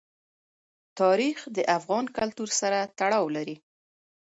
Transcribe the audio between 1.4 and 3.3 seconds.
د افغان کلتور سره تړاو